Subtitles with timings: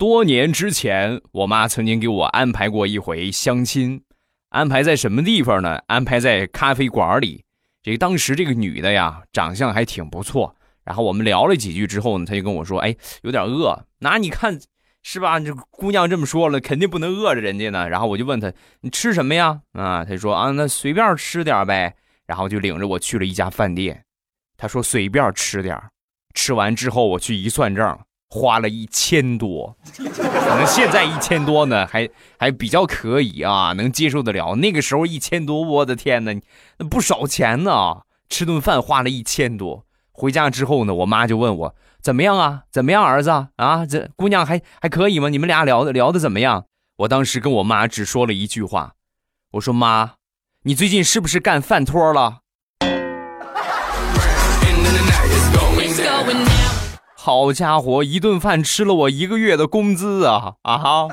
[0.00, 4.02] 多年之前，我妈曾经给我安排过一回相亲，
[4.48, 5.78] 安排在什么地方呢？
[5.88, 7.44] 安排在咖啡馆里。
[7.82, 10.56] 这个当时这个女的呀，长相还挺不错。
[10.84, 14.58] 然后我们聊了几句之后呢，她就跟我说：“哎，有点饿。”那你看
[15.02, 15.38] 是吧？
[15.38, 17.86] 这姑娘这么说了，肯定不能饿着人家呢。
[17.86, 21.94] 然后我就问她：“你吃什么呀？”啊，她说：“啊，那随便吃点呗。”
[22.26, 24.02] 然后就领着我去了一家饭店。
[24.56, 25.78] 她说：“随便吃点
[26.32, 28.06] 吃完之后我去一算账。
[28.32, 34.54] 花了一千多，可能现在一千多呢，还还比较可以啊，能接受得了。
[34.54, 36.40] 那个时候一千多，我的天哪，
[36.78, 38.02] 那不少钱呢！
[38.28, 42.62] 吃顿饭花了一千多，回家之后呢，我妈就问我怎么样啊？
[42.70, 43.84] 怎么样，儿子啊？
[43.84, 45.28] 这姑娘还还可以吗？
[45.28, 46.66] 你们俩聊的聊的怎么样？
[46.98, 48.92] 我当时跟我妈只说了一句话，
[49.54, 50.12] 我说妈，
[50.62, 52.42] 你最近是不是干饭托了？
[57.22, 60.54] 好家伙，一顿饭吃了我一个月的工资啊！
[60.62, 61.08] 啊哈。